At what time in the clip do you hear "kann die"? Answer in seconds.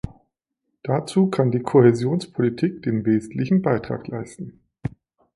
1.29-1.59